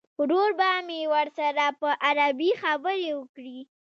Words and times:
ورور 0.19 0.49
به 0.59 0.69
مې 0.87 1.01
ورسره 1.13 1.65
په 1.79 1.89
عربي 2.07 2.51
خبرې 2.61 3.09
وکړي. 3.19 3.59